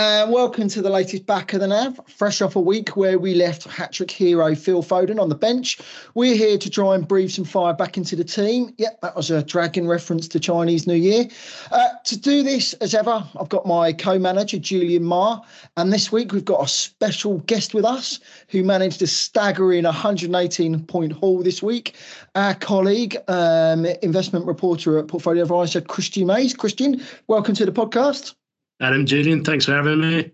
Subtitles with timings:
[0.00, 2.00] and welcome to the latest back of the nav.
[2.08, 5.78] Fresh off a week where we left hat trick hero Phil Foden on the bench,
[6.14, 8.72] we're here to try and breathe some fire back into the team.
[8.78, 11.26] Yep, that was a dragon reference to Chinese New Year.
[11.70, 15.42] Uh, to do this, as ever, I've got my co manager, Julian Marr,
[15.76, 20.82] and this week we've got a special guest with us who managed a staggering 118
[20.86, 21.94] point haul this week.
[22.36, 26.54] Our colleague, um, investment reporter at Portfolio Adviser, Christian Mayes.
[26.54, 28.34] Christian, welcome to the podcast.
[28.80, 30.30] Adam, Julian, thanks for having me.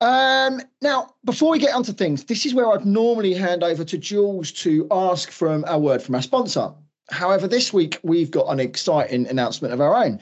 [0.00, 3.96] Um, now, before we get onto things, this is where I'd normally hand over to
[3.96, 6.72] Jules to ask from a word from our sponsor.
[7.10, 10.20] However, this week we've got an exciting announcement of our own.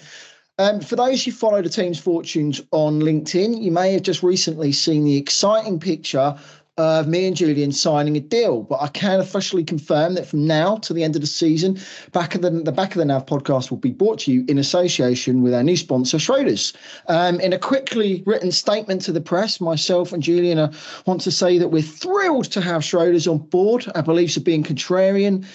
[0.59, 4.71] Um, for those who follow the team's fortunes on LinkedIn, you may have just recently
[4.71, 6.39] seen the exciting picture
[6.77, 8.63] of me and Julian signing a deal.
[8.63, 11.79] But I can officially confirm that from now to the end of the season,
[12.13, 14.59] back of the, the back of the Nav podcast will be brought to you in
[14.59, 16.75] association with our new sponsor, Schroders.
[17.09, 20.73] Um, in a quickly written statement to the press, myself and Julian uh,
[21.07, 23.87] want to say that we're thrilled to have Schroders on board.
[23.95, 25.47] Our beliefs of being contrarian,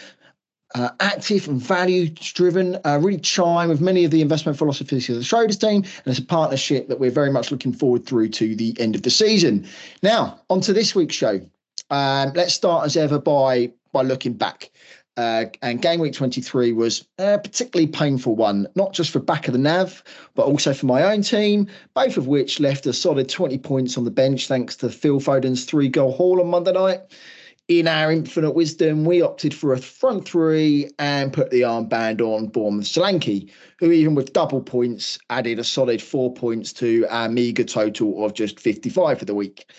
[0.76, 5.16] uh, active and value driven, uh, really chime with many of the investment philosophies of
[5.16, 5.78] the Schroders team.
[5.78, 9.04] And it's a partnership that we're very much looking forward through to the end of
[9.04, 9.68] the season.
[10.04, 11.42] Now, on to this week's show.
[11.90, 14.70] Um, let's start as ever by by looking back.
[15.18, 19.54] Uh, and game week 23 was a particularly painful one, not just for back of
[19.54, 20.02] the nav,
[20.34, 24.06] but also for my own team, both of which left a solid 20 points on
[24.06, 27.02] the bench thanks to Phil Foden's three goal haul on Monday night
[27.70, 32.48] in our infinite wisdom, we opted for a front three and put the armband on
[32.48, 37.64] Bournemouth Solanke, who, even with double points, added a solid four points to our meagre
[37.64, 39.72] total of just 55 for the week.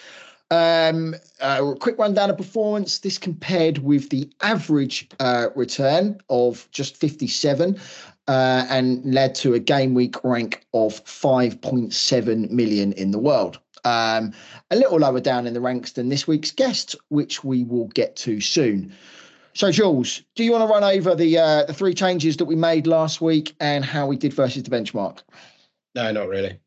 [0.53, 3.01] Um, uh, quick rundown of performance.
[3.01, 7.77] This compared with the average uh, return of just 57
[8.29, 14.33] uh, and led to a game week rank of 5.7 million in the world um,
[14.71, 18.17] a little lower down in the ranks than this week's guest, which we will get
[18.17, 18.95] to soon.
[19.53, 22.57] So, Jules, do you want to run over the uh, the three changes that we
[22.57, 25.19] made last week and how we did versus the benchmark?
[25.95, 26.59] No, not really.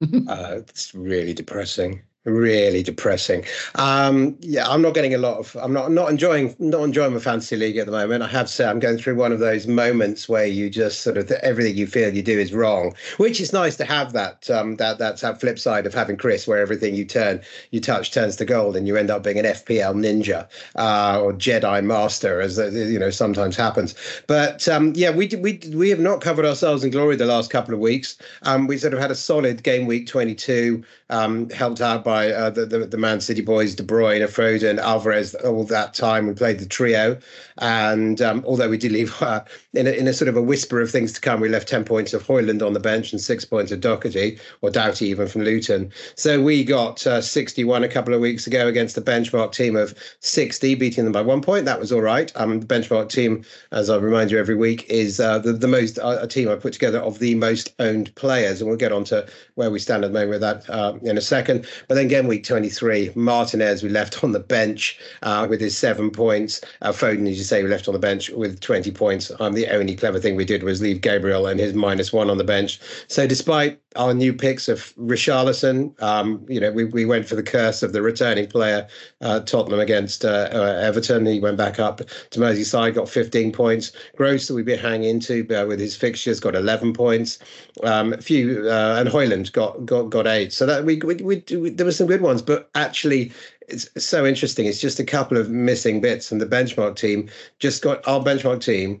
[0.28, 3.44] uh, it's really depressing really depressing.
[3.74, 5.56] Um, yeah, I'm not getting a lot of.
[5.60, 8.22] I'm not not enjoying not enjoying my fantasy league at the moment.
[8.22, 11.30] I have say I'm going through one of those moments where you just sort of
[11.30, 14.48] everything you feel you do is wrong, which is nice to have that.
[14.50, 17.40] Um, that that's that flip side of having Chris, where everything you turn
[17.70, 21.32] you touch turns to gold, and you end up being an FPL ninja uh, or
[21.32, 23.94] Jedi master, as uh, you know sometimes happens.
[24.28, 27.74] But um, yeah, we we we have not covered ourselves in glory the last couple
[27.74, 28.16] of weeks.
[28.42, 32.30] Um, we sort of had a solid game week 22, um, helped out by by
[32.30, 35.34] uh, the, the, the Man City boys, De Bruyne, Foden, Alvarez.
[35.36, 37.16] All that time we played the trio,
[37.58, 40.80] and um, although we did leave uh, in, a, in a sort of a whisper
[40.80, 43.44] of things to come, we left ten points of Højlund on the bench and six
[43.44, 45.92] points of Doherty or Doughty even from Luton.
[46.16, 49.94] So we got uh, 61 a couple of weeks ago against the benchmark team of
[50.20, 51.64] 60, beating them by one point.
[51.64, 52.32] That was all right.
[52.36, 55.98] Um, the benchmark team, as I remind you every week, is uh, the, the most
[55.98, 59.04] uh, a team I put together of the most owned players, and we'll get on
[59.04, 61.66] to where we stand at the moment with that uh, in a second.
[61.88, 66.10] But then again, week 23, Martinez we left on the bench uh, with his seven
[66.10, 66.60] points.
[66.80, 69.30] Uh, Foden, as you say, we left on the bench with 20 points.
[69.38, 72.38] Um, the only clever thing we did was leave Gabriel and his minus one on
[72.38, 72.80] the bench.
[73.08, 77.42] So despite our new picks of Richarlison, um, you know, we, we went for the
[77.42, 78.88] curse of the returning player,
[79.20, 81.26] uh, Tottenham against uh, uh, Everton.
[81.26, 83.92] He went back up to Merseyside, got 15 points.
[84.16, 87.38] Gross that we've been hanging into uh, with his fixtures got 11 points.
[87.84, 90.54] Um, a few uh, and Højlund got got got eight.
[90.54, 93.30] So that we, we, we, we there were some good ones, but actually
[93.68, 94.66] it's so interesting.
[94.66, 98.62] It's just a couple of missing bits, and the benchmark team just got our benchmark
[98.62, 99.00] team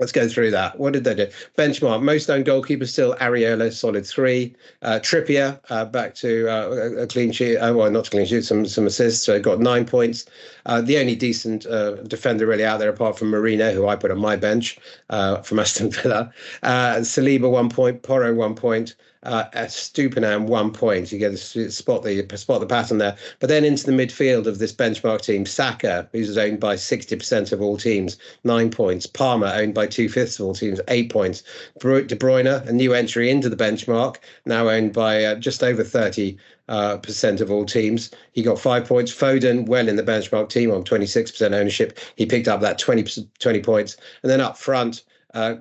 [0.00, 0.78] Let's go through that.
[0.80, 1.28] What did they do?
[1.56, 2.02] Benchmark.
[2.02, 4.56] Most known goalkeeper still Areola, solid three.
[4.82, 7.58] Uh, Trippier uh, back to uh, a clean sheet.
[7.58, 9.24] Uh, well, not a clean sheet, some some assists.
[9.24, 10.26] So got nine points.
[10.66, 14.10] Uh, the only decent uh, defender really out there, apart from Moreno, who I put
[14.10, 14.78] on my bench
[15.08, 16.32] from Aston Villa.
[16.62, 18.02] Saliba one point.
[18.02, 18.94] Porro one point
[19.24, 21.10] uh, Estupiñán one point.
[21.12, 23.16] You get to spot the spot the pattern there.
[23.40, 27.60] But then into the midfield of this benchmark team, Saka, who's owned by 60% of
[27.60, 29.06] all teams, nine points.
[29.06, 31.42] Palmer, owned by two fifths of all teams, eight points.
[31.80, 34.16] De Bruyne, a new entry into the benchmark,
[34.46, 36.36] now owned by uh, just over 30
[36.68, 38.10] uh, percent of all teams.
[38.32, 39.12] He got five points.
[39.12, 41.98] Foden, well in the benchmark team on 26% ownership.
[42.16, 43.04] He picked up that 20,
[43.38, 43.96] 20 points.
[44.22, 45.02] And then up front,
[45.34, 45.56] uh,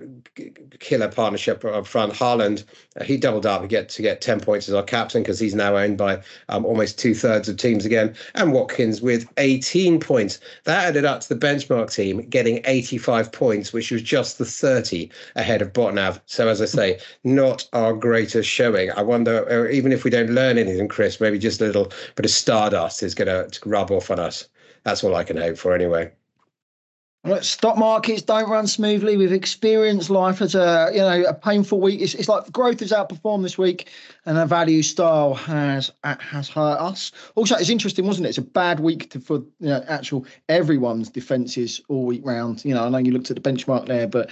[0.80, 2.14] killer partnership up front.
[2.14, 2.64] Haaland,
[3.00, 5.56] uh, he doubled up to get to get 10 points as our captain because he's
[5.56, 8.16] now owned by um, almost two thirds of teams again.
[8.36, 10.40] And Watkins with 18 points.
[10.64, 15.10] That added up to the benchmark team getting 85 points, which was just the 30
[15.36, 16.22] ahead of Botnav.
[16.28, 18.92] So, as I say, not our greatest showing.
[18.92, 22.26] I wonder, uh, even if we don't learn anything, Chris, maybe just a little bit
[22.26, 24.48] of stardust is going to rub off on us.
[24.84, 26.12] That's all I can hope for anyway.
[27.40, 29.16] Stock markets don't run smoothly.
[29.16, 32.02] We've experienced life as a you know a painful week.
[32.02, 33.90] It's, it's like growth has outperformed this week,
[34.26, 37.14] and our value style has has hurt us.
[37.36, 38.30] Also, it's interesting, wasn't it?
[38.30, 42.66] It's a bad week to, for you know actual everyone's defences all week round.
[42.66, 44.30] You know, I know you looked at the benchmark there, but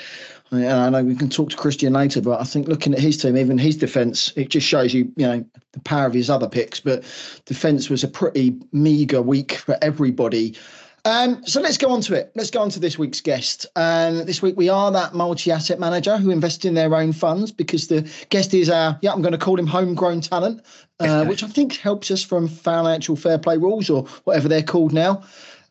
[0.52, 2.20] I know we can talk to Christian later.
[2.20, 5.28] But I think looking at his team, even his defence, it just shows you you
[5.28, 6.82] know the power of his other picks.
[6.82, 7.06] But
[7.46, 10.58] defence was a pretty meagre week for everybody.
[11.04, 12.32] Um, so let's go on to it.
[12.36, 13.66] Let's go on to this week's guest.
[13.76, 17.52] And um, this week we are that multi-asset manager who invests in their own funds
[17.52, 20.62] because the guest is our, yeah, I'm going to call him homegrown talent,
[21.00, 24.94] uh, which I think helps us from financial fair play rules or whatever they're called
[24.94, 25.24] now.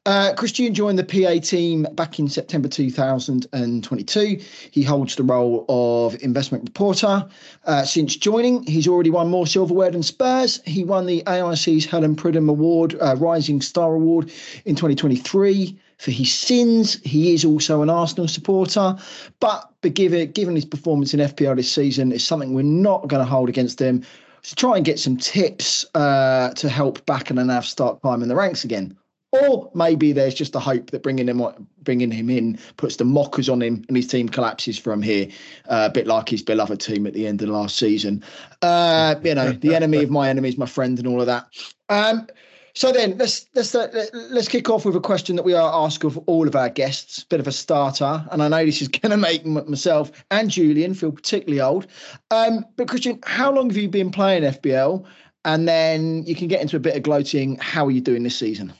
[0.06, 4.40] Uh, Christian joined the PA team back in September 2022.
[4.70, 7.28] He holds the role of investment reporter.
[7.66, 10.58] Uh, since joining, he's already won more silverware than Spurs.
[10.64, 14.32] He won the AIC's Helen Pridham Award, uh, Rising Star Award
[14.64, 16.98] in 2023 for his sins.
[17.04, 18.96] He is also an Arsenal supporter,
[19.38, 23.30] but, given, given his performance in FPL this season, it's something we're not going to
[23.30, 24.02] hold against him.
[24.40, 28.36] So try and get some tips uh, to help back and Nav start climbing the
[28.36, 28.96] ranks again.
[29.32, 31.40] Or maybe there's just a hope that bringing him
[31.82, 35.28] bringing him in puts the mockers on him and his team collapses from here,
[35.68, 38.24] uh, a bit like his beloved team at the end of the last season.
[38.60, 41.46] Uh, you know, the enemy of my enemy is my friend, and all of that.
[41.88, 42.26] Um,
[42.74, 46.04] so then let's let's uh, let's kick off with a question that we are asked
[46.04, 47.22] of all of our guests.
[47.22, 50.50] A bit of a starter, and I know this is going to make myself and
[50.50, 51.86] Julian feel particularly old.
[52.30, 55.04] Um, but Christian, how long have you been playing FPL?
[55.44, 57.56] And then you can get into a bit of gloating.
[57.56, 58.74] How are you doing this season?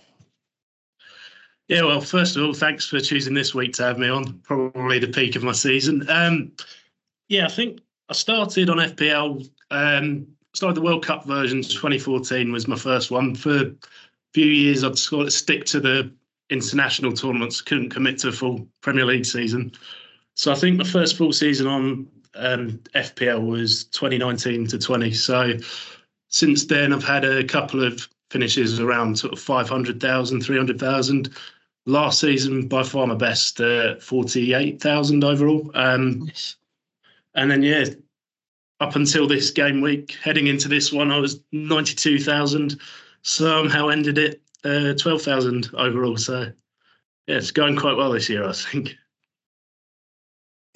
[1.71, 4.41] Yeah, well, first of all, thanks for choosing this week to have me on.
[4.41, 6.05] Probably the peak of my season.
[6.11, 6.51] Um,
[7.29, 7.79] yeah, I think
[8.09, 9.49] I started on FPL.
[9.71, 11.63] Um, started the World Cup version.
[11.63, 13.37] 2014 was my first one.
[13.37, 13.73] For a
[14.35, 16.13] few years, I'd sort of stick to the
[16.51, 17.61] international tournaments.
[17.61, 19.71] Couldn't commit to a full Premier League season.
[20.35, 25.13] So I think my first full season on um, FPL was 2019 to 20.
[25.13, 25.53] So
[26.31, 31.31] since then, I've had a couple of finishes around sort of 500,000, 300,000
[31.91, 35.71] last season by far my best, uh, forty eight thousand overall.
[35.75, 36.57] Um, yes.
[37.35, 37.85] And then yeah,
[38.81, 42.81] up until this game week, heading into this one, I was ninety two thousand.
[43.23, 46.17] Somehow ended it uh, twelve thousand overall.
[46.17, 46.53] So
[47.27, 48.97] yeah, it's going quite well this year, I think.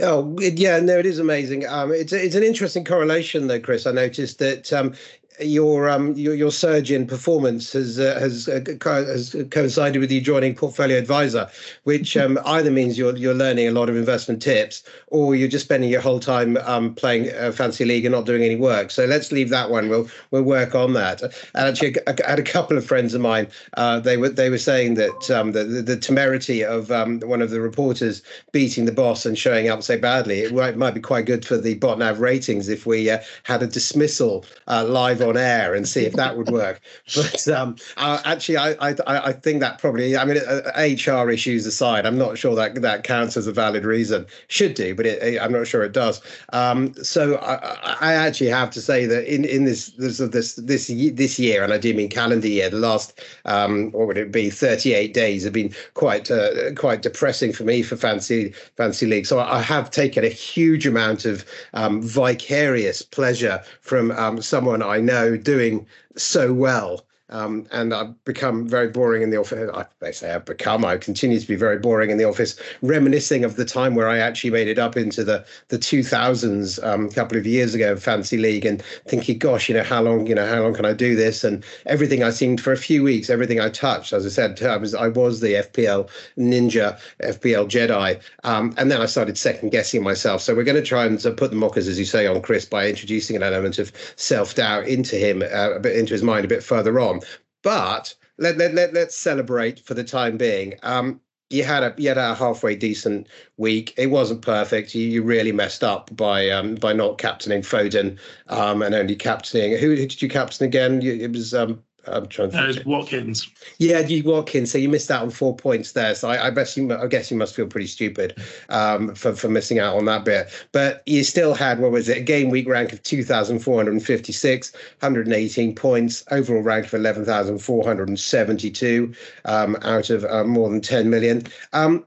[0.01, 1.67] Oh yeah, no, it is amazing.
[1.67, 3.87] Um, it's it's an interesting correlation, though, Chris.
[3.87, 4.95] I noticed that um,
[5.41, 10.11] your um your, your surge in performance has uh, has uh, co- has coincided with
[10.13, 11.49] you joining portfolio adviser
[11.85, 15.65] which um, either means you're you're learning a lot of investment tips or you're just
[15.65, 18.91] spending your whole time um, playing a fancy league and not doing any work.
[18.91, 19.89] So let's leave that one.
[19.89, 21.23] We'll we'll work on that.
[21.23, 21.33] And
[21.69, 24.95] actually I had a couple of friends of mine uh, they were they were saying
[24.95, 28.23] that um, the, the, the temerity of um, one of the reporters
[28.53, 31.57] beating the boss and showing up so badly it might, might be quite good for
[31.57, 36.05] the botnav ratings if we uh, had a dismissal uh, live on air and see
[36.05, 36.81] if that would work.
[37.15, 40.17] But um, uh, actually, I, I I think that probably.
[40.17, 43.85] I mean, uh, HR issues aside, I'm not sure that that counts as a valid
[43.85, 44.27] reason.
[44.49, 46.21] Should do, but it, I'm not sure it does.
[46.53, 47.55] Um, so I,
[48.01, 51.73] I, actually have to say that in in this this this this this year, and
[51.73, 55.53] I do mean calendar year, the last um, what would it be, 38 days have
[55.53, 59.27] been quite uh, quite depressing for me for fancy fancy league.
[59.27, 61.45] So I have taken a huge amount of
[61.75, 68.25] um, vicarious pleasure from um, someone I know know doing so well um, and I've
[68.25, 69.71] become very boring in the office.
[69.73, 70.85] I, they say I've become.
[70.85, 74.19] I continue to be very boring in the office, reminiscing of the time where I
[74.19, 78.37] actually made it up into the the 2000s um, a couple of years ago, fancy
[78.37, 81.17] league, and thinking, gosh, you know, how long, you know, how long can I do
[81.17, 81.45] this?
[81.45, 84.77] And everything I seemed for a few weeks, everything I touched, as I said, I
[84.77, 90.03] was I was the FPL ninja, FPL Jedi, um, and then I started second guessing
[90.03, 90.43] myself.
[90.43, 92.87] So we're going to try and put the mockers, as you say, on Chris by
[92.87, 96.49] introducing an element of self doubt into him, uh, a bit into his mind, a
[96.49, 97.14] bit further on.
[97.63, 100.75] But let, let, let, let's celebrate for the time being.
[100.83, 103.29] Um, you had a you had a halfway decent
[103.59, 103.95] week.
[103.97, 104.95] It wasn't perfect.
[104.95, 108.19] You, you really messed up by um, by not captaining Foden
[108.49, 111.01] um, and only captaining who, who did you captain again?
[111.01, 112.57] You, it was um, I'm trying to.
[112.57, 113.49] There's Watkins.
[113.79, 114.71] Yeah, you Watkins.
[114.71, 116.15] So you missed out on four points there.
[116.15, 119.49] So I, I guess you, I guess you must feel pretty stupid um, for for
[119.49, 120.49] missing out on that bit.
[120.73, 122.19] But you still had what was it?
[122.19, 130.25] A game week rank of 2,456, 118 points, overall rank of 11,472 um, out of
[130.25, 131.43] uh, more than 10 million.
[131.73, 132.05] Um,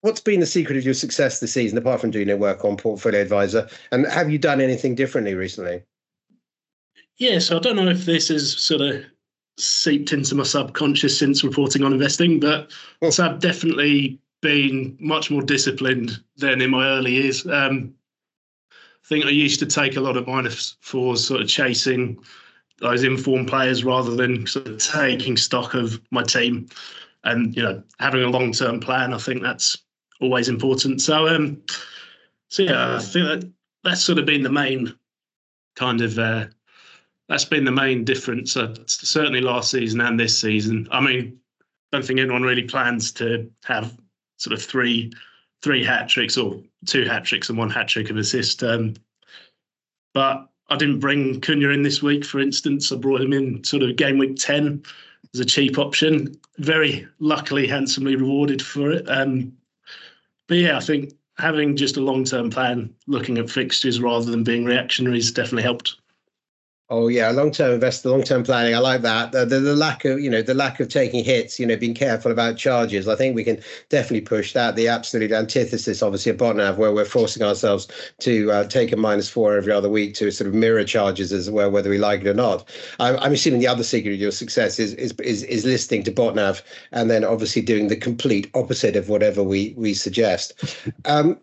[0.00, 2.76] what's been the secret of your success this season, apart from doing your work on
[2.76, 3.68] Portfolio Adviser?
[3.92, 5.82] And have you done anything differently recently?
[7.18, 9.04] Yeah, so I don't know if this is sort of
[9.58, 12.70] seeped into my subconscious since reporting on investing, but
[13.10, 17.46] so I've definitely been much more disciplined than in my early years.
[17.46, 17.94] Um,
[18.70, 22.18] I think I used to take a lot of minus fours, sort of chasing
[22.78, 26.68] those informed players rather than sort of taking stock of my team
[27.24, 29.14] and you know having a long term plan.
[29.14, 29.76] I think that's
[30.20, 31.00] always important.
[31.00, 31.62] So um,
[32.48, 33.52] so yeah, I think that
[33.84, 34.94] that's sort of been the main
[35.76, 36.46] kind of uh,
[37.28, 38.56] that's been the main difference.
[38.56, 40.88] Uh, certainly last season and this season.
[40.90, 41.38] I mean,
[41.92, 43.96] don't think anyone really plans to have
[44.36, 45.12] sort of three
[45.62, 48.62] three hat tricks or two hat tricks and one hat trick of assist.
[48.62, 48.94] Um,
[50.14, 52.92] but I didn't bring Cunha in this week, for instance.
[52.92, 54.82] I brought him in sort of game week ten
[55.34, 56.38] as a cheap option.
[56.58, 59.08] Very luckily, handsomely rewarded for it.
[59.08, 59.52] Um,
[60.48, 64.44] but yeah, I think having just a long term plan, looking at fixtures rather than
[64.44, 65.96] being reactionary, has definitely helped.
[66.88, 68.72] Oh yeah, long-term investor, long-term planning.
[68.72, 69.32] I like that.
[69.32, 71.58] The, the, the, lack of, you know, the lack of taking hits.
[71.58, 73.08] You know, being careful about charges.
[73.08, 74.76] I think we can definitely push that.
[74.76, 77.88] The absolute antithesis, obviously, of Botnav, where we're forcing ourselves
[78.20, 81.50] to uh, take a minus four every other week to sort of mirror charges as
[81.50, 82.68] well, whether we like it or not.
[83.00, 86.12] I'm, I'm assuming the other secret of your success is is is, is listening to
[86.12, 86.62] Botnav
[86.92, 90.52] and then obviously doing the complete opposite of whatever we we suggest.
[91.04, 91.40] Um,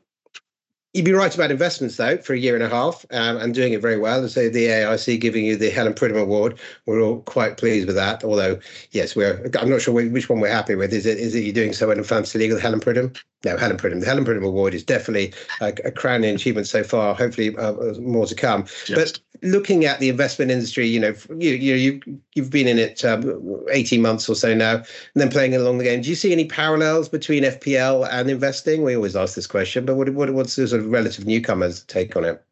[0.93, 3.73] You've be right about investments though for a year and a half um, and doing
[3.73, 4.19] it very well.
[4.19, 7.95] And so the AIC giving you the Helen Pridham Award, we're all quite pleased with
[7.95, 8.23] that.
[8.23, 8.59] Although,
[8.91, 10.93] yes, we're I'm not sure which one we're happy with.
[10.93, 13.15] Is it is it you doing so in Fantasy League with Helen Pridham?
[13.45, 13.99] No, Helen Pridham.
[13.99, 17.13] The Helen Pridham Award is definitely a, a crowning achievement so far.
[17.13, 18.65] Hopefully, uh, more to come.
[18.85, 18.95] Just.
[18.95, 23.03] But looking at the investment industry, you know, you you you you've been in it
[23.03, 24.85] um, eighteen months or so now, and
[25.15, 26.01] then playing along the game.
[26.01, 28.83] Do you see any parallels between FPL and investing?
[28.83, 32.15] We always ask this question, but what what what's the sort of relative newcomers' take
[32.15, 32.43] on it?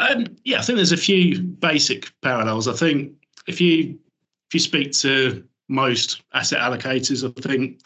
[0.00, 2.66] Um, yeah, I think there's a few basic parallels.
[2.66, 3.12] I think
[3.46, 3.98] if you
[4.48, 7.82] if you speak to most asset allocators, I think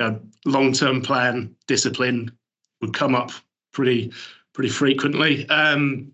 [0.00, 2.32] you know, long-term plan discipline
[2.80, 3.30] would come up
[3.72, 4.12] pretty
[4.54, 5.48] pretty frequently.
[5.48, 6.12] Um,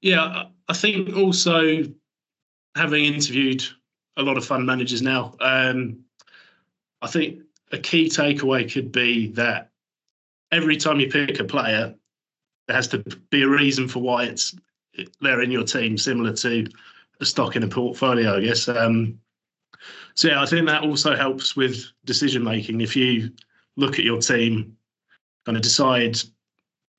[0.00, 1.82] yeah, I think also
[2.74, 3.64] having interviewed
[4.16, 6.00] a lot of fund managers now, um,
[7.02, 7.40] I think
[7.70, 9.70] a key takeaway could be that
[10.50, 11.94] every time you pick a player,
[12.66, 12.98] there has to
[13.30, 14.54] be a reason for why it's
[15.20, 16.66] they're in your team, similar to
[17.20, 18.68] a stock in a portfolio, I guess.
[18.68, 19.20] Um,
[20.18, 22.80] so yeah, I think that also helps with decision making.
[22.80, 23.30] If you
[23.76, 24.76] look at your team,
[25.46, 26.18] kind of decide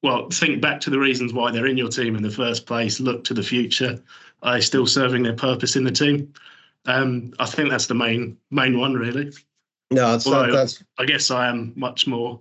[0.01, 3.01] well, think back to the reasons why they're in your team in the first place.
[3.01, 4.01] Look to the future.
[4.41, 6.33] Are they still serving their purpose in the team?
[6.85, 9.33] Um, I think that's the main main one, really.
[9.91, 10.81] No, Although, that's...
[10.97, 12.39] I guess I am much more,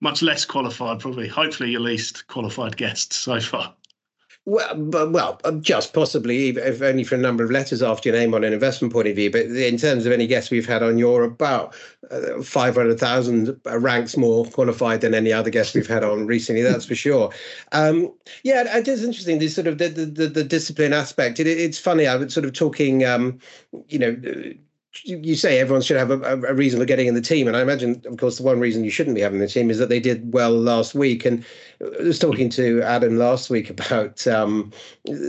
[0.00, 1.00] much less qualified.
[1.00, 3.74] Probably, hopefully, your least qualified guest so far.
[4.44, 8.34] Well, well, uh, just possibly, if only for a number of letters after your name
[8.34, 9.30] on an investment point of view.
[9.30, 11.76] But in terms of any guests we've had on, you're about
[12.10, 16.96] uh, 500,000 ranks more qualified than any other guest we've had on recently, that's for
[16.96, 17.30] sure.
[17.72, 21.40] Um, yeah, it is interesting, this sort of the, the, the discipline aspect.
[21.40, 23.38] It, it's funny, I was sort of talking, um,
[23.88, 24.16] you know,
[25.04, 27.62] you say everyone should have a, a, reason for getting in the team, and I
[27.62, 30.00] imagine, of course, the one reason you shouldn't be having the team is that they
[30.00, 31.24] did well last week.
[31.24, 31.44] And
[31.82, 34.72] I was talking to Adam last week about um,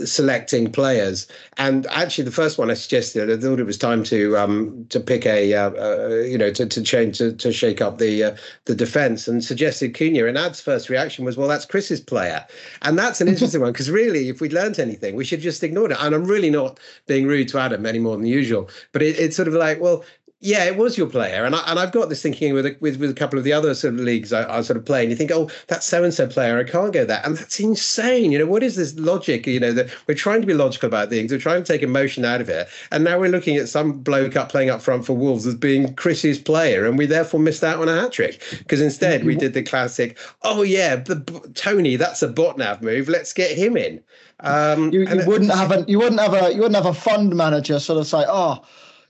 [0.04, 4.36] selecting players, and actually, the first one I suggested, I thought it was time to
[4.38, 7.98] um, to pick a, uh, uh, you know, to, to change to, to shake up
[7.98, 10.28] the uh, the defense, and suggested Cunha.
[10.28, 12.46] And Ad's first reaction was, "Well, that's Chris's player,"
[12.82, 15.90] and that's an interesting one because really, if we'd learned anything, we should just ignore
[15.90, 15.96] it.
[16.00, 19.34] And I'm really not being rude to Adam any more than usual, but it, it's
[19.34, 20.04] sort of like, well,
[20.44, 22.98] yeah, it was your player, and I, and I've got this thinking with a, with
[22.98, 25.10] with a couple of the other sort of leagues I, I sort of play, and
[25.10, 28.30] you think, oh, that's so and so player, I can't go that, and that's insane.
[28.30, 29.46] You know, what is this logic?
[29.46, 32.26] You know, that we're trying to be logical about things, we're trying to take emotion
[32.26, 35.14] out of it, and now we're looking at some bloke up playing up front for
[35.14, 38.82] Wolves as being Chris's player, and we therefore missed out on a hat trick because
[38.82, 41.16] instead we did the classic, oh yeah, the
[41.54, 43.98] Toney, that's a Botnav move, let's get him in.
[44.40, 47.34] Um, you, you wouldn't have a you wouldn't have a you wouldn't have a fund
[47.34, 48.62] manager sort of say, oh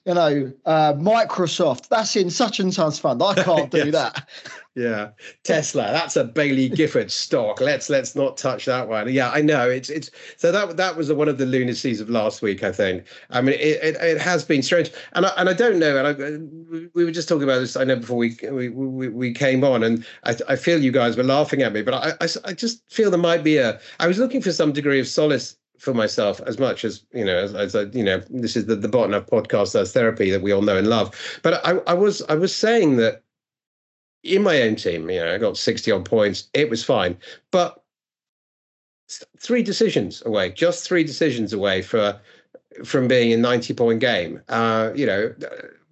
[0.04, 3.22] you know, uh, Microsoft, that's in such and such fund.
[3.22, 3.92] I can't do yes.
[3.92, 4.28] that.
[4.76, 5.10] Yeah,
[5.44, 5.84] Tesla.
[5.84, 7.60] That's a Baillie Gifford stock.
[7.60, 9.10] Let's let's not touch that one.
[9.12, 9.70] Yeah, I know.
[9.70, 12.64] It's it's so that that was one of the lunacies of last week.
[12.64, 13.04] I think.
[13.30, 15.96] I mean, it it, it has been strange, and I, and I don't know.
[15.96, 17.76] And I, we were just talking about this.
[17.76, 21.16] I know before we we we, we came on, and I, I feel you guys
[21.16, 23.78] were laughing at me, but I, I I just feel there might be a.
[24.00, 27.36] I was looking for some degree of solace for myself as much as you know
[27.36, 30.52] as, as I, you know this is the, the Botnav podcast as therapy that we
[30.52, 33.22] all know and love but I, I was i was saying that
[34.24, 36.48] in my own team, you know, I got 60 odd points.
[36.54, 37.16] It was fine.
[37.50, 37.82] But
[39.38, 42.18] three decisions away, just three decisions away for
[42.84, 44.40] from being a 90 point game.
[44.48, 45.32] Uh, you know,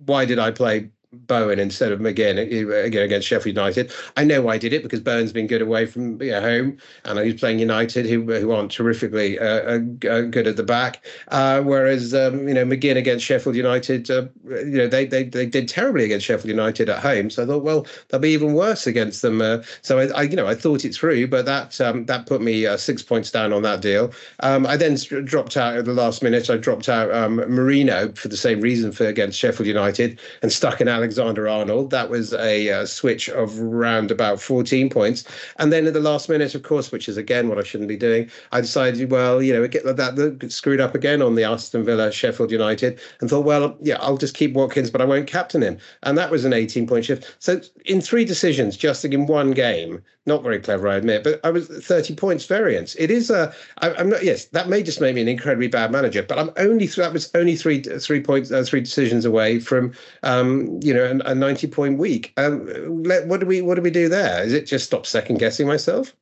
[0.06, 2.38] why did I play Bowen instead of McGinn
[2.84, 3.92] again against Sheffield United.
[4.16, 7.18] I know I did it because Bowen's been good away from you know, home, and
[7.18, 9.78] he's playing United, who who aren't terrifically uh, uh,
[10.08, 11.04] uh, good at the back.
[11.28, 15.46] Uh, whereas um, you know McGinn against Sheffield United, uh, you know they, they they
[15.46, 17.30] did terribly against Sheffield United at home.
[17.30, 19.42] So I thought, well, they'll be even worse against them.
[19.42, 22.40] Uh, so I, I, you know I thought it through, but that um, that put
[22.40, 24.12] me six points down on that deal.
[24.40, 26.48] Um, I then dropped out at the last minute.
[26.48, 30.80] I dropped out um, Moreno for the same reason for against Sheffield United and stuck
[30.80, 31.90] in Alexander Arnold.
[31.90, 35.24] That was a uh, switch of around about 14 points.
[35.58, 37.96] And then at the last minute, of course, which is again what I shouldn't be
[37.96, 42.12] doing, I decided, well, you know, get that screwed up again on the Aston Villa
[42.12, 45.76] Sheffield United and thought, well, yeah, I'll just keep Watkins, but I won't captain him.
[46.04, 47.34] And that was an 18 point shift.
[47.40, 51.50] So in three decisions, just in one game, not very clever, I admit, but I
[51.50, 52.94] was 30 points variance.
[52.94, 55.90] It is a, I, I'm not, yes, that may just make me an incredibly bad
[55.90, 59.92] manager, but I'm only, that was only three, three points, uh, three decisions away from,
[60.22, 62.32] um, you know, a, a 90 point week.
[62.36, 64.42] Um, let, what do we, what do we do there?
[64.42, 66.14] Is it just stop second guessing myself?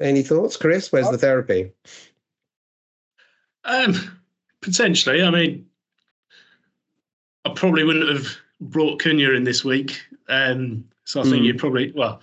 [0.00, 0.90] Any thoughts, Chris?
[0.90, 1.72] Where's the therapy?
[3.64, 4.18] Um,
[4.62, 5.22] potentially.
[5.22, 5.66] I mean,
[7.44, 8.26] I probably wouldn't have
[8.60, 10.00] brought Cunha in this week.
[10.28, 11.46] Um, so I think mm.
[11.46, 12.20] you probably, well,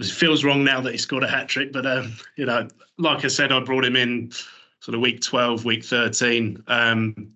[0.00, 2.66] it feels wrong now that he scored a hat trick, but um, you know,
[2.98, 4.32] like I said, I brought him in
[4.80, 7.32] sort of week 12, week 13, um,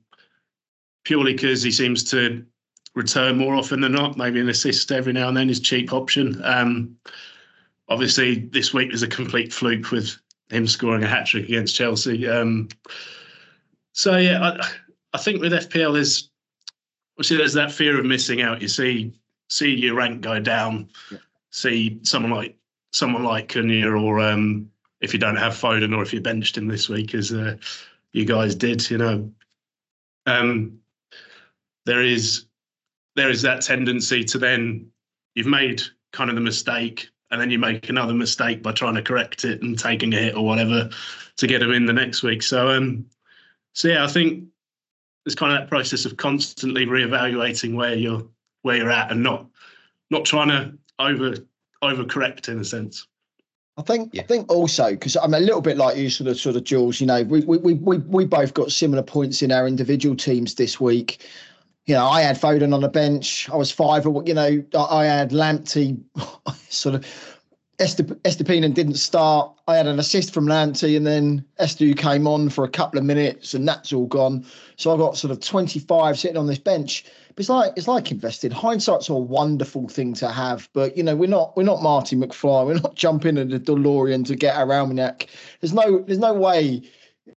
[1.05, 2.45] purely because he seems to
[2.97, 4.17] return more often than not.
[4.17, 6.41] Maybe an assist every now and then is cheap option.
[6.45, 6.97] Um,
[7.89, 10.17] obviously, this week was a complete fluke with
[10.51, 12.29] him scoring a hat trick against Chelsea.
[12.29, 12.69] Um,
[13.93, 14.69] so yeah, I,
[15.13, 16.31] I think with FPL there's
[17.15, 18.61] obviously there's that fear of missing out.
[18.61, 19.13] You see
[19.49, 20.89] see your rank go down.
[21.13, 21.19] Yeah
[21.57, 22.57] see someone like
[22.93, 26.69] someone like Cunha or um, if you don't have Foden or if you benched him
[26.69, 27.57] this week as uh,
[28.13, 29.31] you guys did, you know,
[30.27, 30.79] um,
[31.87, 32.46] there is
[33.17, 34.87] there is that tendency to then
[35.35, 39.03] you've made kind of the mistake and then you make another mistake by trying to
[39.03, 40.89] correct it and taking a hit or whatever
[41.37, 42.43] to get them in the next week.
[42.43, 43.07] So um,
[43.73, 44.45] so yeah, I think
[45.25, 48.27] it's kind of that process of constantly reevaluating where you're
[48.63, 49.47] where you're at and not
[50.11, 51.35] not trying to over
[51.83, 53.07] overcorrect in a sense.
[53.79, 54.23] I think yeah.
[54.23, 57.01] I think also because I'm a little bit like you, sort of sort of Jules.
[57.01, 60.81] You know, we we we we both got similar points in our individual teams this
[60.81, 61.27] week.
[61.87, 63.49] You know, I had Foden on the bench.
[63.49, 64.05] I was five.
[64.05, 66.01] You know, I had Lamptey
[66.69, 67.05] sort of
[67.79, 69.53] Estupiñán didn't start.
[69.69, 73.05] I had an assist from Lamptey, and then Estu came on for a couple of
[73.05, 74.47] minutes, and that's all gone.
[74.77, 77.05] So I've got sort of 25 sitting on this bench.
[77.35, 78.51] But it's like it's like investing.
[78.51, 82.67] Hindsight's a wonderful thing to have, but you know we're not we're not Marty McFly.
[82.67, 85.27] We're not jumping in the DeLorean to get our almanac.
[85.61, 86.83] There's no there's no way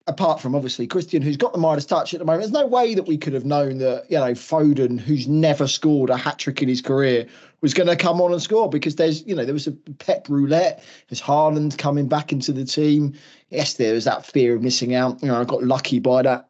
[0.07, 2.95] apart from obviously Christian, who's got the Midas touch at the moment, there's no way
[2.95, 6.63] that we could have known that, you know, Foden, who's never scored a hat trick
[6.63, 7.27] in his career,
[7.61, 10.27] was going to come on and score because there's, you know, there was a pep
[10.29, 10.83] roulette.
[11.09, 13.15] There's Haaland coming back into the team.
[13.51, 15.23] Yes, there was that fear of missing out.
[15.23, 16.49] You know, I got lucky by that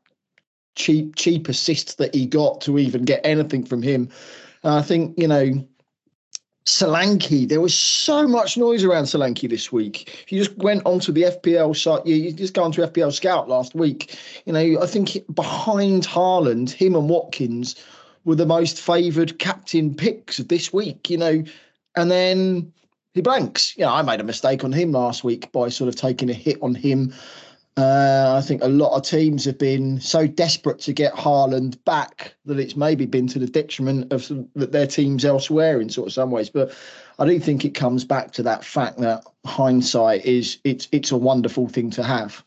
[0.74, 4.08] cheap, cheap assist that he got to even get anything from him.
[4.62, 5.66] And I think, you know,
[6.68, 10.22] Solanke, there was so much noise around Solanke this week.
[10.22, 13.48] If you just went onto the FPL site, you, you just go onto FPL Scout
[13.48, 14.18] last week.
[14.44, 17.74] You know, I think behind Haaland, him and Watkins
[18.26, 21.42] were the most favoured captain picks of this week, you know,
[21.96, 22.70] and then
[23.14, 23.74] he blanks.
[23.78, 26.34] You know, I made a mistake on him last week by sort of taking a
[26.34, 27.14] hit on him.
[27.78, 32.34] Uh, I think a lot of teams have been so desperate to get Haaland back
[32.44, 36.12] that it's maybe been to the detriment of some, their teams elsewhere in sort of
[36.12, 36.50] some ways.
[36.50, 36.76] But
[37.20, 41.16] I do think it comes back to that fact that hindsight is it's it's a
[41.16, 42.42] wonderful thing to have.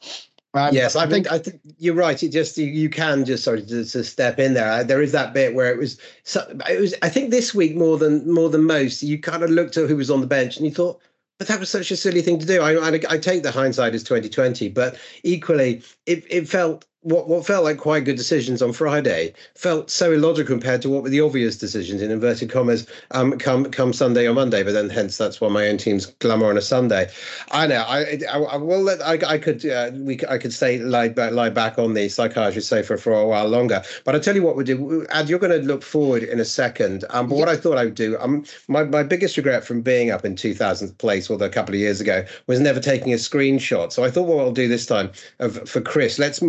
[0.53, 2.21] Um, yes, I think I think you're right.
[2.21, 4.83] It just you, you can just sort of just, just step in there.
[4.83, 5.97] There is that bit where it was.
[6.23, 6.93] So, it was.
[7.01, 9.95] I think this week more than more than most, you kind of looked at who
[9.95, 10.99] was on the bench and you thought,
[11.41, 12.61] but that was such a silly thing to do.
[12.61, 17.45] I, I, I take the hindsight as 2020, but equally, it, it felt what what
[17.45, 21.21] felt like quite good decisions on Friday felt so illogical compared to what were the
[21.21, 24.61] obvious decisions in inverted commas um, come come Sunday or Monday.
[24.63, 27.09] But then, hence, that's why my own team's glamour on a Sunday.
[27.51, 27.83] I know.
[27.87, 31.33] I I, I will let I, I could uh, we I could stay lie back
[31.33, 33.81] lie back on the psychiatrist sofa for a while longer.
[34.05, 35.05] But I'll tell you what we do.
[35.09, 37.05] Ad, you're going to look forward in a second.
[37.09, 38.17] Um, but what I thought I would do.
[38.19, 41.79] Um, my my biggest regret from being up in 2000th place, although a couple of
[41.79, 43.91] years ago, was never taking a screenshot.
[43.91, 46.41] So I thought what I'll do this time of, for Chris, let's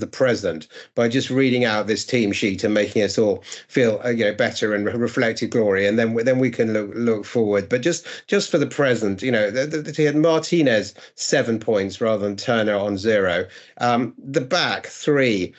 [0.00, 4.08] the present by just reading out this team sheet and making us all feel uh,
[4.08, 7.68] you know better and reflected glory, and then then we can look look forward.
[7.68, 12.36] But just just for the present, you know, the, the, Martinez seven points rather than
[12.36, 13.46] Turner on zero.
[13.78, 15.54] Um, the back three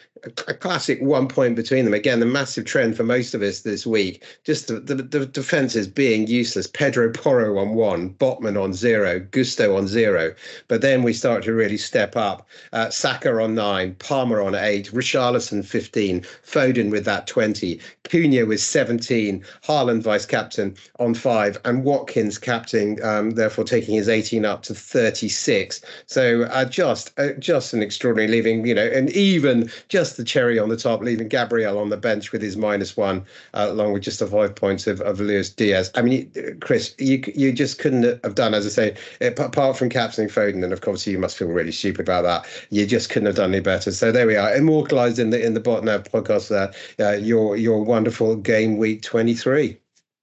[0.48, 1.94] a classic one point between them.
[1.94, 5.88] Again, the massive trend for most of us this week, just the, the, the defenses
[5.88, 6.68] being useless.
[6.68, 10.34] Pedro Porro on one, Botman on zero, Gusto on zero.
[10.68, 12.48] But then we start to really step up.
[12.74, 18.62] Uh, Saka on nine, Palmer on eight, Richarlison 15, Foden with that 20, Cunha with
[18.62, 24.64] 17, Haaland vice captain on five, and Watkins captain, um, therefore taking his 18 up
[24.64, 25.82] to 36.
[26.08, 30.58] So uh, just uh, just an extraordinary leaving, you know, and even just the cherry
[30.60, 34.04] on the top, leaving Gabriel on the bench with his minus one, uh, along with
[34.04, 35.92] just the five points of, of Luis Diaz.
[35.96, 40.30] I mean, Chris, you you just couldn't have done, as I say, apart from captaining
[40.30, 42.46] Foden, and of course you must feel really stupid about that.
[42.70, 43.92] You just couldn't have done any better.
[43.92, 46.74] So there we are, immortalised in the in the Botnav podcast there.
[47.00, 49.78] Uh, your your wonderful game week twenty three.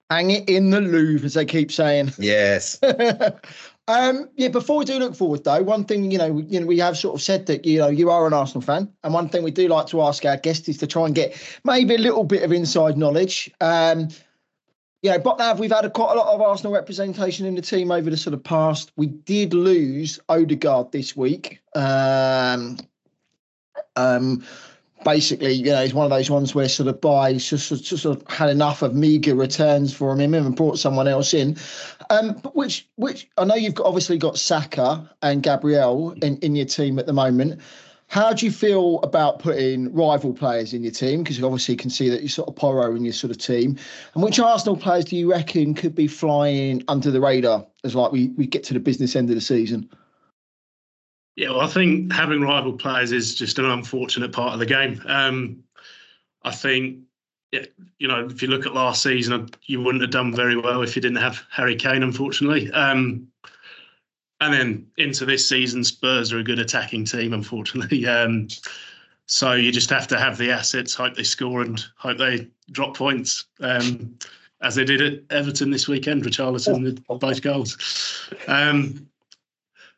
[0.09, 2.11] Hang it in the Louvre, as they keep saying.
[2.19, 2.79] Yes.
[3.87, 6.65] Um, yeah, before we do look forward though, one thing you know, we, you know,
[6.65, 9.27] we have sort of said that you know you are an Arsenal fan, and one
[9.27, 11.97] thing we do like to ask our guests is to try and get maybe a
[11.97, 13.51] little bit of inside knowledge.
[13.59, 14.07] Um,
[15.01, 17.61] you know, but now we've had a, quite a lot of Arsenal representation in the
[17.61, 18.93] team over the sort of past.
[18.95, 21.59] We did lose Odegaard this week.
[21.75, 22.77] Um,
[23.97, 24.45] um,
[25.03, 28.21] basically, you know, he's one of those ones where sort of by just, just, sort
[28.21, 31.57] of had enough of meager returns for him and brought someone else in.
[32.09, 36.65] Um, which which I know you've got, obviously got Saka and Gabriel in, in your
[36.65, 37.61] team at the moment.
[38.07, 41.23] How do you feel about putting rival players in your team?
[41.23, 43.75] Because you obviously can see that you sort of Porro in your sort of team.
[44.13, 48.11] And which Arsenal players do you reckon could be flying under the radar as like
[48.11, 49.89] we, we get to the business end of the season?
[51.35, 55.01] Yeah, well, I think having rival players is just an unfortunate part of the game.
[55.05, 55.63] Um,
[56.43, 56.99] I think,
[57.51, 60.95] you know, if you look at last season, you wouldn't have done very well if
[60.95, 62.71] you didn't have Harry Kane, unfortunately.
[62.71, 63.27] Um,
[64.41, 68.05] and then into this season, Spurs are a good attacking team, unfortunately.
[68.13, 68.47] Um,
[69.25, 72.97] so you just have to have the assets, hope they score, and hope they drop
[72.97, 74.17] points, um,
[74.61, 76.23] as they did at Everton this weekend.
[76.23, 78.29] Richarlison with both goals.
[78.47, 79.07] Um,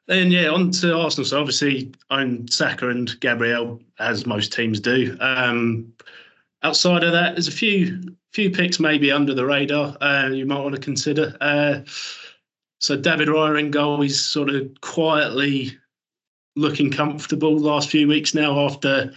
[0.08, 1.26] then yeah, on to Arsenal.
[1.26, 5.18] So obviously own Saka and Gabriel as most teams do.
[5.20, 5.94] Um,
[6.64, 10.60] outside of that, there's a few few picks maybe under the radar uh, you might
[10.60, 11.36] want to consider.
[11.40, 11.80] Uh,
[12.80, 15.78] so David Raya in goal, he's sort of quietly
[16.58, 19.12] looking comfortable last few weeks now after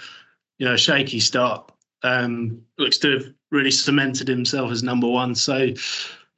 [0.58, 1.70] you know shaky start.
[2.02, 5.34] Um, looks to have really cemented himself as number one.
[5.34, 5.76] So you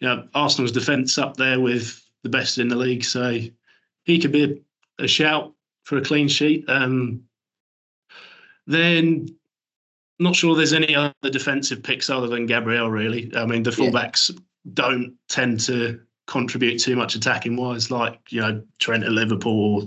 [0.00, 3.04] know Arsenal's defence up there with the best in the league.
[3.04, 3.40] So
[4.10, 4.44] he could be
[4.98, 6.64] a, a shout for a clean sheet.
[6.68, 7.22] Um,
[8.66, 9.28] then
[10.18, 13.30] not sure there's any other defensive picks other than Gabriel, really.
[13.34, 14.40] I mean, the fullbacks yeah.
[14.74, 19.86] don't tend to contribute too much attacking wise, like, you know, Trent at Liverpool or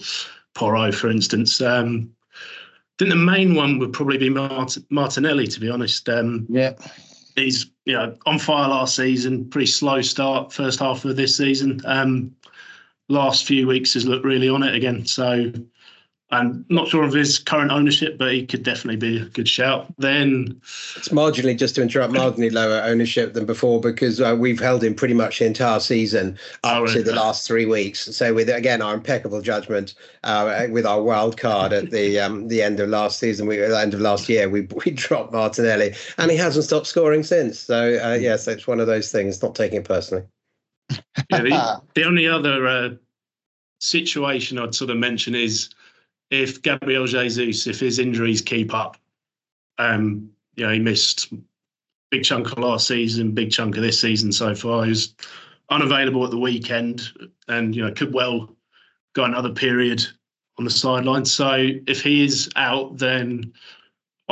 [0.55, 1.61] Porro, for instance.
[1.61, 6.09] Um, I think the main one would probably be Mart- Martinelli, to be honest.
[6.09, 6.73] Um, yeah.
[7.35, 11.81] He's, you know, on fire last season, pretty slow start, first half of this season.
[11.85, 12.35] Um,
[13.09, 15.05] last few weeks has looked really on it again.
[15.05, 15.51] So
[16.33, 19.93] I'm not sure of his current ownership, but he could definitely be a good shout.
[19.99, 20.59] Then
[20.95, 24.95] it's marginally, just to interrupt, marginally lower ownership than before because uh, we've held him
[24.95, 28.15] pretty much the entire season up oh, to the last three weeks.
[28.15, 32.63] So with again our impeccable judgment, uh, with our wild card at the um, the
[32.63, 35.93] end of last season, we at the end of last year, we we dropped Martinelli,
[36.17, 37.59] and he hasn't stopped scoring since.
[37.59, 39.41] So uh, yes, it's one of those things.
[39.43, 40.23] Not taking it personally
[40.89, 42.89] yeah, the, the, only other uh,
[43.79, 45.69] situation I'd sort of mention is
[46.29, 48.97] if Gabriel Jesus, if his injuries keep up,
[49.77, 51.33] um, you know, he missed
[52.11, 54.83] big chunk of last season, big chunk of this season so far.
[54.83, 55.15] He was
[55.69, 57.11] unavailable at the weekend,
[57.47, 58.55] and you know could well
[59.13, 60.05] go another period
[60.57, 61.25] on the sideline.
[61.25, 63.53] So if he is out, then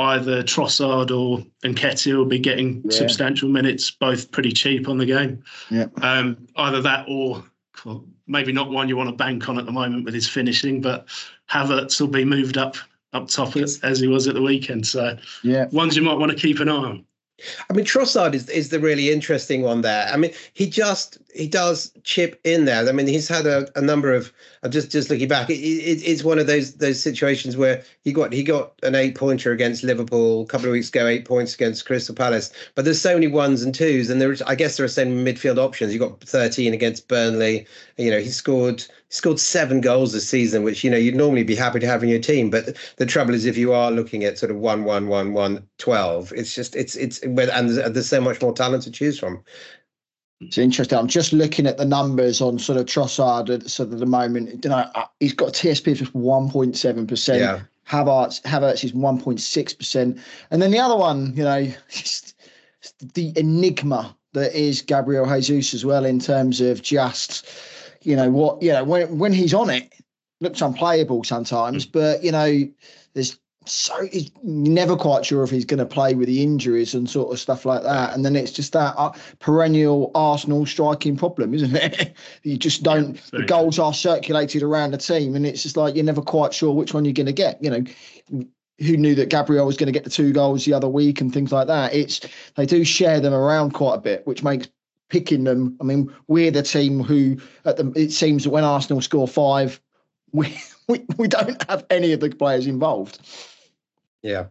[0.02, 2.96] either Trossard or Nketiah will be getting yeah.
[2.96, 5.42] substantial minutes, both pretty cheap on the game.
[5.70, 5.86] Yeah.
[6.02, 7.44] Um, either that or
[7.84, 10.80] well, maybe not one you want to bank on at the moment with his finishing,
[10.80, 11.06] but
[11.50, 12.76] Havertz will be moved up
[13.12, 14.86] up top as he was at the weekend.
[14.86, 17.04] So yeah, ones you might want to keep an eye on.
[17.68, 20.08] I mean, Trossard is, is the really interesting one there.
[20.08, 22.88] I mean, he just he does chip in there.
[22.88, 24.32] I mean, he's had a, a number of.
[24.62, 25.50] I'm just just looking back.
[25.50, 29.14] It, it, it's one of those those situations where he got he got an eight
[29.14, 32.52] pointer against Liverpool a couple of weeks ago, eight points against Crystal Palace.
[32.74, 35.58] But there's so many ones and twos, and there's I guess there are some midfield
[35.58, 35.92] options.
[35.92, 37.66] You got 13 against Burnley.
[37.96, 41.54] You know, he scored scored seven goals this season, which you know you'd normally be
[41.54, 42.50] happy to have in your team.
[42.50, 45.66] But the trouble is, if you are looking at sort of one, one, one, one,
[45.78, 49.44] 12, it's just it's it's and there's, so much more talent to choose from.
[50.40, 50.98] It's interesting.
[50.98, 54.64] I'm just looking at the numbers on sort of Trossard at sort of the moment.
[54.64, 57.40] You know, uh, he's got TSB of just 1.7 percent.
[57.40, 57.60] Yeah.
[57.88, 60.18] Havertz, Havertz is 1.6 percent,
[60.50, 61.70] and then the other one, you know,
[63.14, 67.46] the enigma that is Gabriel Jesus as well in terms of just,
[68.02, 69.92] you know, what you know when when he's on it,
[70.40, 72.68] looks unplayable sometimes, but you know,
[73.14, 77.08] there's so he's never quite sure if he's going to play with the injuries and
[77.08, 78.12] sort of stuff like that.
[78.12, 82.16] And then it's just that uh, perennial Arsenal striking problem, isn't it?
[82.42, 83.14] you just don't.
[83.14, 86.52] Yeah, the goals are circulated around the team, and it's just like you're never quite
[86.52, 87.62] sure which one you're going to get.
[87.62, 88.44] You know,
[88.78, 91.32] who knew that Gabriel was going to get the two goals the other week and
[91.32, 91.94] things like that.
[91.94, 92.20] It's
[92.56, 94.68] they do share them around quite a bit, which makes
[95.12, 95.76] picking them.
[95.80, 99.80] I mean, we're the team who at the it seems that when Arsenal score five,
[100.32, 100.56] we
[100.88, 103.20] we, we don't have any of the players involved.
[104.22, 104.46] Yeah.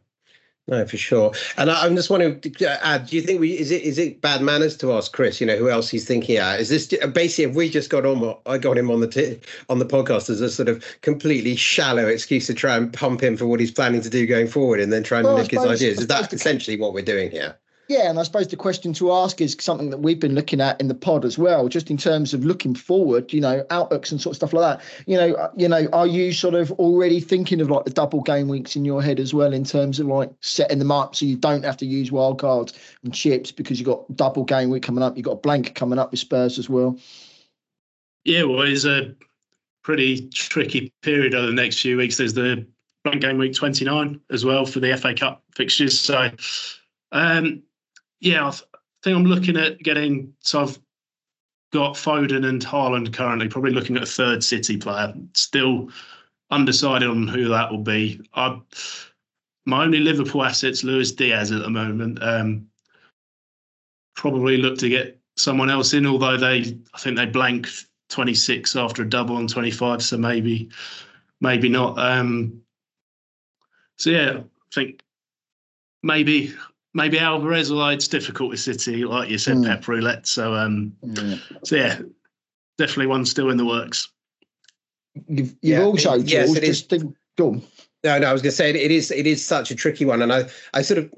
[0.67, 1.33] No, for sure.
[1.57, 4.41] And I, am just wondering, add, do you think we is it is it bad
[4.41, 5.41] manners to ask Chris?
[5.41, 6.59] You know who else he's thinking at?
[6.59, 8.37] Is this basically if we just got on?
[8.45, 12.05] I got him on the t- on the podcast as a sort of completely shallow
[12.05, 14.93] excuse to try and pump him for what he's planning to do going forward, and
[14.93, 15.99] then try and well, nick his ideas.
[15.99, 17.57] Is that essentially what we're doing here?
[17.91, 20.79] Yeah, and I suppose the question to ask is something that we've been looking at
[20.79, 24.21] in the pod as well, just in terms of looking forward, you know, outlooks and
[24.21, 24.85] sort of stuff like that.
[25.07, 28.21] You know, uh, you know, are you sort of already thinking of like the double
[28.21, 31.25] game weeks in your head as well, in terms of like setting them up so
[31.25, 32.71] you don't have to use wild cards
[33.03, 35.99] and chips because you've got double game week coming up, you've got a blank coming
[35.99, 36.97] up with Spurs as well.
[38.23, 39.13] Yeah, well, it's a
[39.83, 42.15] pretty tricky period over the next few weeks.
[42.15, 42.65] There's the
[43.03, 45.99] blank game week 29 as well for the FA Cup fixtures.
[45.99, 46.31] So,
[47.11, 47.63] um,
[48.21, 50.33] yeah, I, th- I think I'm looking at getting.
[50.39, 50.79] So I've
[51.73, 55.13] got Foden and Haaland currently, probably looking at a third City player.
[55.33, 55.89] Still
[56.51, 58.21] undecided on who that will be.
[58.33, 58.59] I,
[59.65, 62.21] my only Liverpool assets, Luis Diaz at the moment.
[62.21, 62.67] Um,
[64.15, 67.67] probably look to get someone else in, although they, I think they blank
[68.09, 70.69] 26 after a double on 25, so maybe,
[71.39, 71.97] maybe not.
[71.97, 72.61] Um,
[73.97, 75.01] so yeah, I think
[76.03, 76.53] maybe
[76.93, 79.65] maybe Alvarez, although it's difficult with City, like you said, mm.
[79.65, 80.27] Pep roulette.
[80.27, 81.39] So, um, mm.
[81.65, 81.99] so yeah,
[82.77, 84.09] definitely one still in the works.
[85.27, 87.63] You've, you've yeah, also it, yes, it just think, go on.
[88.03, 89.11] No, no, I was going to say it is.
[89.11, 91.13] It is such a tricky one, and I, I sort of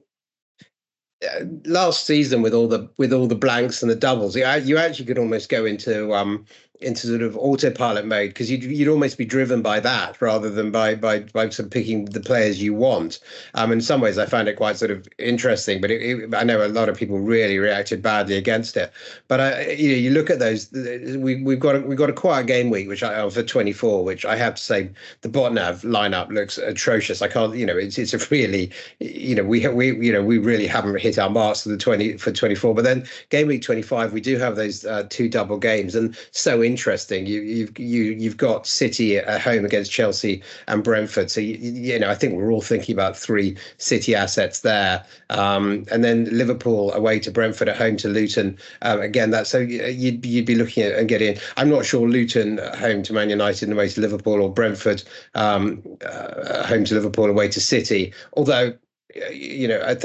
[1.23, 4.77] uh, last season with all the with all the blanks and the doubles, you, you
[4.77, 6.45] actually could almost go into um
[6.83, 10.71] into sort of autopilot mode because you'd, you'd almost be driven by that rather than
[10.71, 13.19] by by by sort of picking the players you want.
[13.53, 16.43] Um, in some ways, I found it quite sort of interesting, but it, it, I
[16.43, 18.91] know a lot of people really reacted badly against it.
[19.27, 20.71] But I, you know, you look at those.
[20.71, 24.25] We we've got a, we've got a quiet game week, which I for 24, which
[24.25, 24.89] I have to say
[25.21, 27.21] the Botnav lineup looks atrocious.
[27.21, 30.37] I can't, you know, it's it's a really, you know, we we you know we
[30.37, 32.75] really haven't hit our marks for the 20 for 24.
[32.75, 36.61] But then game week 25, we do have those uh, two double games, and so
[36.73, 37.27] interesting.
[37.27, 41.29] You, you've you you've got City at home against Chelsea and Brentford.
[41.29, 45.85] So you, you know, I think we're all thinking about three City assets there, um,
[45.91, 48.57] and then Liverpool away to Brentford at home to Luton.
[48.81, 51.37] Um, again, that so you'd you'd be looking at and getting.
[51.57, 55.03] I'm not sure Luton home to Man United and away to Liverpool or Brentford
[55.35, 58.13] um, uh, home to Liverpool away to City.
[58.33, 58.73] Although
[59.31, 59.95] you know, I,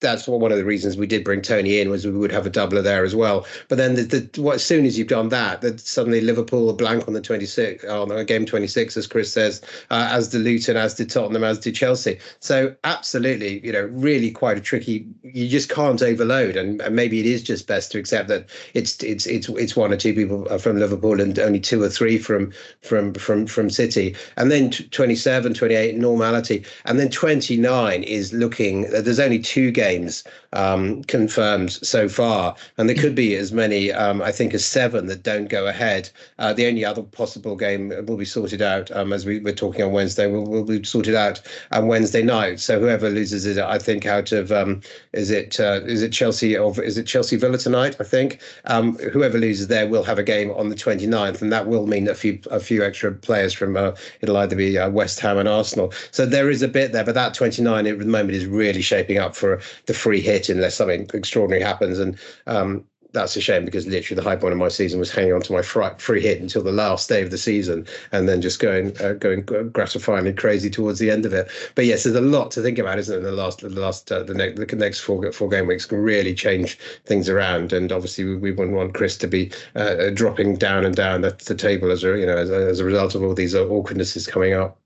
[0.00, 2.50] that's one of the reasons we did bring Toney in was we would have a
[2.50, 3.46] doubler there as well.
[3.68, 6.74] But then the, the what, as soon as you've done that, that suddenly Liverpool are
[6.74, 10.94] blank on the 26 on game 26, as Chris says, uh, as did Luton, as
[10.94, 12.18] did Tottenham, as did Chelsea.
[12.40, 15.06] So absolutely, you know, really quite a tricky.
[15.22, 19.02] You just can't overload, and, and maybe it is just best to accept that it's
[19.02, 22.52] it's it's it's one or two people from Liverpool and only two or three from
[22.82, 28.82] from from from City, and then 27, 28 normality, and then 29 is looking.
[28.90, 33.92] There's only two games games um, confirmed so far, and there could be as many,
[33.92, 36.10] um, I think, as seven that don't go ahead.
[36.38, 39.82] Uh, the only other possible game will be sorted out um, as we were talking
[39.82, 40.26] on Wednesday.
[40.26, 41.40] Will will be sorted out
[41.72, 42.60] on Wednesday night.
[42.60, 44.80] So whoever loses it, I think, out of um,
[45.12, 47.96] is it uh, is it Chelsea or is it Chelsea Villa tonight?
[48.00, 51.66] I think um, whoever loses there will have a game on the 29th, and that
[51.68, 55.20] will mean a few a few extra players from uh, it'll either be uh, West
[55.20, 55.92] Ham and Arsenal.
[56.10, 59.18] So there is a bit there, but that 29 at the moment is really shaping
[59.18, 61.98] up for the free hit unless something extraordinary happens.
[61.98, 62.84] And um,
[63.16, 65.52] that's a shame because literally the high point of my season was hanging on to
[65.52, 69.14] my free hit until the last day of the season, and then just going uh,
[69.14, 71.50] going gratifyingly crazy towards the end of it.
[71.74, 73.22] But yes, there's a lot to think about, isn't it?
[73.22, 76.34] The last the last uh, the next the next four four game weeks can really
[76.34, 80.56] change things around, and obviously we, we wouldn't want Chris to be uh, uh dropping
[80.56, 83.22] down and down the, the table as a you know as, as a result of
[83.22, 84.78] all these awkwardnesses coming up.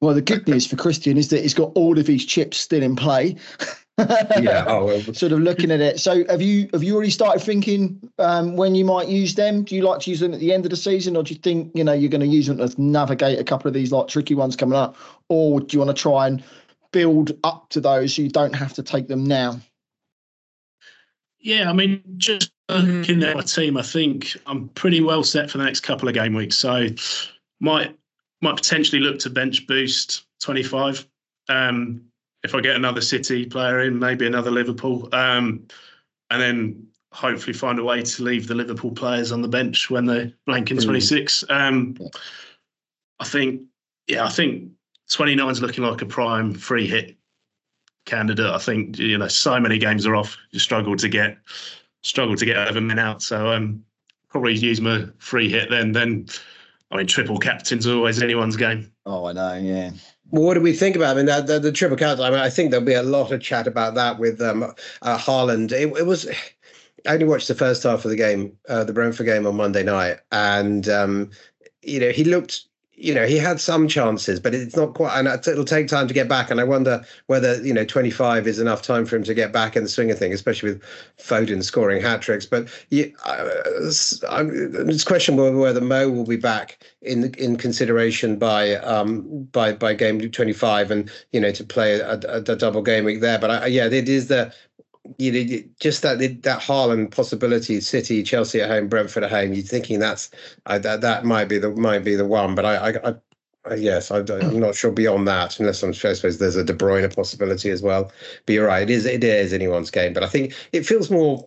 [0.00, 2.82] Well, the good news for Christian is that he's got all of his chips still
[2.82, 3.36] in play.
[3.98, 4.64] yeah.
[4.68, 5.00] Oh, well.
[5.14, 6.00] sort of looking at it.
[6.00, 9.62] So, have you have you already started thinking um, when you might use them?
[9.62, 11.40] Do you like to use them at the end of the season, or do you
[11.40, 14.08] think you know you're going to use them to navigate a couple of these like
[14.08, 14.96] tricky ones coming up,
[15.28, 16.44] or do you want to try and
[16.92, 19.60] build up to those so you don't have to take them now?
[21.38, 25.58] Yeah, I mean, just looking at my team, I think I'm pretty well set for
[25.58, 26.56] the next couple of game weeks.
[26.56, 26.88] So,
[27.60, 27.96] might
[28.42, 31.06] might potentially look to bench boost 25.
[31.48, 32.02] Um,
[32.46, 35.66] if I get another City player in, maybe another Liverpool, um,
[36.30, 40.06] and then hopefully find a way to leave the Liverpool players on the bench when
[40.06, 41.44] they're blank in 26.
[41.50, 41.96] Um,
[43.18, 43.62] I think,
[44.06, 44.70] yeah, I think
[45.10, 47.16] 29 is looking like a prime free hit
[48.04, 48.46] candidate.
[48.46, 50.36] I think you know so many games are off.
[50.52, 51.38] You struggle to get
[52.02, 53.22] struggle to get over men out.
[53.22, 53.84] So um,
[54.28, 55.90] probably use my free hit then.
[55.92, 56.26] Then
[56.92, 58.92] I mean, triple captain's always anyone's game.
[59.04, 59.54] Oh, I know.
[59.54, 59.90] Yeah.
[60.30, 61.16] What do we think about?
[61.16, 62.24] I mean, the, triple captain.
[62.24, 64.64] I mean, I think there'll be a lot of chat about that with um,
[65.02, 65.72] uh, Haaland.
[65.72, 66.28] It, it was.
[67.06, 69.84] I only watched the first half of the game, uh, the Brentford game on Monday
[69.84, 71.30] night, and um,
[71.82, 72.64] you know he looked
[72.96, 76.14] you know, he had some chances, but it's not quite, and it'll take time to
[76.14, 76.50] get back.
[76.50, 79.76] And I wonder whether, you know, 25 is enough time for him to get back
[79.76, 80.82] in the swing of things, especially with
[81.18, 82.46] Foden scoring hat tricks.
[82.46, 83.48] But yeah, uh,
[83.84, 90.18] it's questionable whether Mo will be back in in consideration by um by by game
[90.18, 93.38] 25 and, you know, to play a, a, a double game week there.
[93.38, 94.52] But I, yeah, it is the,
[95.18, 99.52] you know, just that that Haaland possibility, City, Chelsea at home, Brentford at home.
[99.52, 100.30] You're thinking that's
[100.66, 103.14] that that might be the might be the one, but I, I,
[103.70, 106.74] I yes, I, am not sure beyond that, unless I'm I suppose there's a De
[106.74, 108.12] Bruyne possibility as well.
[108.46, 111.46] But you're right, it is it is anyone's game, but I think it feels more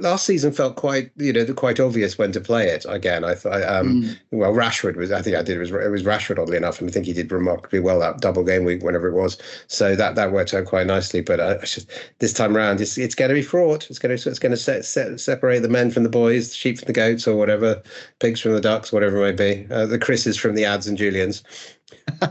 [0.00, 3.24] last season felt quite you know quite obvious when to play it again.
[3.24, 4.18] I thought um, mm.
[4.30, 6.88] well Rashford was I think I did it was it was Rashford oddly enough, and
[6.88, 9.38] I think he did remarkably well that double game week whenever it was.
[9.68, 11.20] So that that worked out quite nicely.
[11.20, 13.88] But uh, just, this time around, it's it's going to be fraught.
[13.90, 16.54] It's going to it's going to set, set, separate the men from the boys, the
[16.54, 17.82] sheep from the goats, or whatever,
[18.20, 19.72] pigs from the ducks, whatever it may be.
[19.72, 21.42] Uh, the Chris's from the ads and Julians.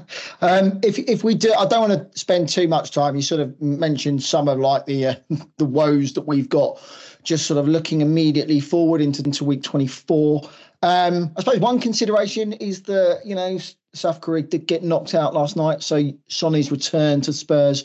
[0.41, 3.15] um, if if we do, I don't want to spend too much time.
[3.15, 5.15] You sort of mentioned some of like the uh,
[5.58, 6.79] the woes that we've got
[7.23, 10.41] just sort of looking immediately forward into, into week 24.
[10.81, 13.57] Um, I suppose one consideration is that, you know,
[13.93, 15.83] South Korea did get knocked out last night.
[15.83, 17.83] So Sonny's return to Spurs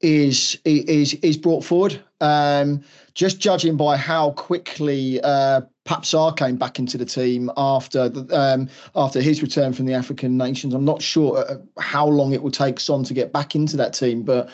[0.00, 2.02] is is is brought forward.
[2.20, 2.82] Um,
[3.14, 8.36] just judging by how quickly uh, Pape Sarr came back into the team after the,
[8.36, 12.42] um, after his return from the African nations, I'm not sure uh, how long it
[12.42, 14.22] will take Son to get back into that team.
[14.22, 14.50] But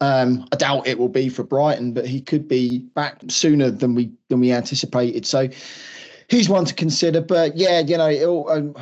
[0.00, 3.94] um, I doubt it will be for Brighton, but he could be back sooner than
[3.94, 5.24] we than we anticipated.
[5.24, 5.48] So
[6.28, 7.20] he's one to consider.
[7.20, 8.74] But yeah, you know, um,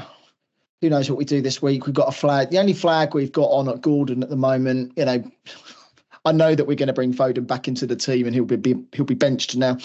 [0.80, 1.84] who knows what we do this week?
[1.84, 2.48] We've got a flag.
[2.48, 5.22] The only flag we've got on at Gordon at the moment, you know,
[6.24, 8.74] I know that we're going to bring Foden back into the team and he'll be,
[8.92, 9.76] he'll be benched now.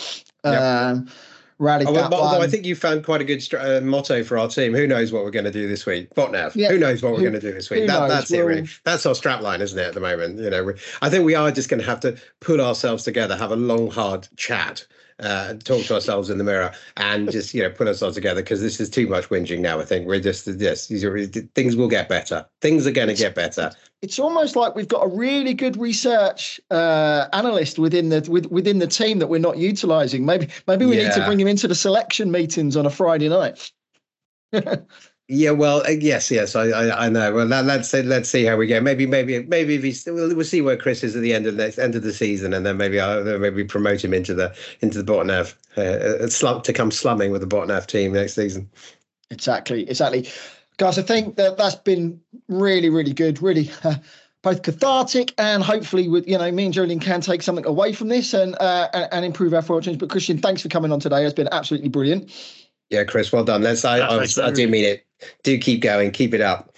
[0.45, 1.09] Yep.
[1.57, 4.49] Rallied oh, that although I think you found quite a good uh, motto for our
[4.49, 4.73] team.
[4.73, 6.13] Who knows what we're going to do this week?
[6.13, 6.53] Botnav.
[6.53, 6.69] Yeah.
[6.69, 7.87] Who knows what we're going to do this week?
[7.87, 8.67] That, that's it, really.
[8.83, 9.87] That's our strapline, isn't it?
[9.87, 12.59] At the moment, you know, I think we are just going to have to pull
[12.59, 14.85] ourselves together, have a long, hard chat,
[15.19, 18.61] uh, talk to ourselves in the mirror and just you know put ourselves together because
[18.61, 19.79] this is too much whinging now.
[19.79, 22.45] I think we're just these are, things will get better.
[22.61, 23.71] Things are going to get better.
[24.01, 28.79] It's almost like we've got a really good research uh, analyst within the with, within
[28.79, 30.25] the team that we're not utilizing.
[30.25, 31.07] Maybe maybe we yeah.
[31.07, 33.71] need to bring him into the selection meetings on a Friday night.
[35.27, 37.33] Yeah, well, uh, yes, yes, I, I, I know.
[37.33, 38.79] Well, let, us see, let's see how we go.
[38.79, 41.75] Maybe, maybe, maybe he's, we'll, we'll see where Chris is at the end of the
[41.81, 45.11] end of the season, and then maybe I'll maybe promote him into the into the
[45.11, 48.69] Botnav, uh, uh slump to come slumming with the Botnav team next season.
[49.31, 50.29] Exactly, exactly,
[50.77, 50.99] guys.
[50.99, 53.41] I think that that's been really, really good.
[53.41, 53.71] Really.
[53.83, 53.95] Uh,
[54.43, 58.09] both cathartic and hopefully with you know me and Julian can take something away from
[58.09, 59.97] this and uh, and, and improve our fortunes.
[59.97, 61.25] But Christian, thanks for coming on today.
[61.25, 62.31] It's been absolutely brilliant.
[62.95, 63.61] Yeah, Chris, well done.
[63.61, 63.83] Let's.
[63.83, 65.05] I, I, I do mean it.
[65.43, 66.11] Do keep going.
[66.11, 66.71] Keep it up.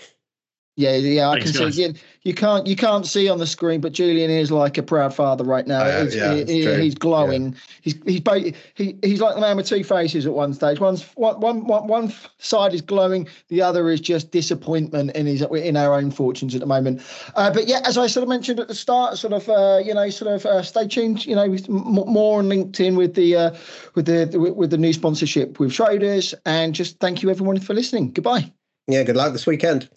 [0.77, 1.85] Yeah, yeah, I Thanks, can see.
[1.85, 5.11] You, you can't you can't see on the screen, but Julian is like a proud
[5.11, 5.79] father right now.
[5.79, 7.53] Uh, yeah, he, he's glowing.
[7.53, 7.59] Yeah.
[7.81, 10.79] He's he's he, he's like the man with two faces at one stage.
[10.79, 15.41] One's one, one, one, one side is glowing, the other is just disappointment in his
[15.41, 17.01] in our own fortunes at the moment.
[17.33, 19.95] Uh, but yeah, as I sort of mentioned at the start, sort of uh, you
[19.95, 21.25] know, sort of uh, stay tuned.
[21.25, 23.55] You know, more on LinkedIn with the uh,
[23.95, 28.11] with the with the new sponsorship with Schroders, and just thank you everyone for listening.
[28.11, 28.53] Goodbye.
[28.87, 29.89] Yeah, good luck this weekend.